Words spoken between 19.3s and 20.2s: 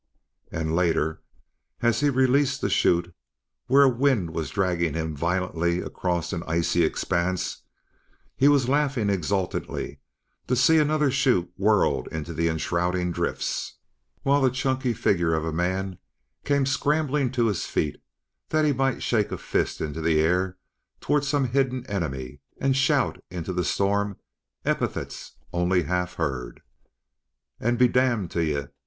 a fist into the